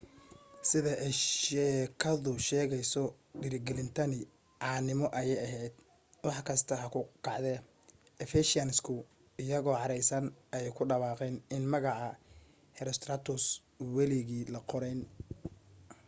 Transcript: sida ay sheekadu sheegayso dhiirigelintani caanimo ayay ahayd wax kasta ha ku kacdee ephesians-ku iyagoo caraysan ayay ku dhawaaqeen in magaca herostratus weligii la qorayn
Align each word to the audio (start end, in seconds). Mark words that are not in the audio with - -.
sida 0.69 0.93
ay 1.05 1.13
sheekadu 1.43 2.31
sheegayso 2.47 3.03
dhiirigelintani 3.39 4.19
caanimo 4.61 5.05
ayay 5.19 5.39
ahayd 5.45 5.73
wax 6.25 6.37
kasta 6.47 6.73
ha 6.81 6.87
ku 6.93 7.01
kacdee 7.25 7.57
ephesians-ku 8.25 8.95
iyagoo 9.41 9.79
caraysan 9.81 10.25
ayay 10.55 10.71
ku 10.77 10.83
dhawaaqeen 10.89 11.35
in 11.55 11.63
magaca 11.71 12.09
herostratus 12.77 13.43
weligii 13.95 14.45
la 14.53 14.59
qorayn 14.69 14.99